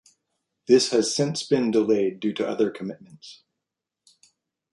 This 0.65 0.89
has 0.89 1.15
since 1.15 1.43
been 1.43 1.69
delayed 1.69 2.19
due 2.19 2.33
to 2.33 2.47
other 2.49 2.71
commitments. 2.71 3.43